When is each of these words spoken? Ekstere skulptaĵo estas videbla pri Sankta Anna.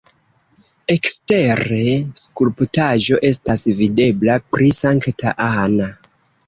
Ekstere 0.93 1.83
skulptaĵo 2.23 3.23
estas 3.33 3.67
videbla 3.83 4.43
pri 4.51 4.75
Sankta 4.83 5.41
Anna. 5.55 5.97